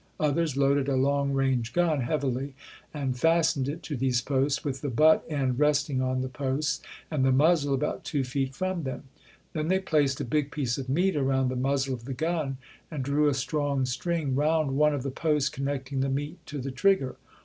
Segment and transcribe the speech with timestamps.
[0.19, 2.55] Others loaded a long range gun heavily
[2.91, 6.81] and fastened it to these posts with the butt end resting on the posts
[7.11, 9.03] and the muzzle about two feet from them.
[9.53, 12.57] Then they placed a big piece of meat around the muzzle of the gun
[12.89, 16.71] and drew a strong string round one of the posts connecting the meat to the
[16.71, 17.17] trigger.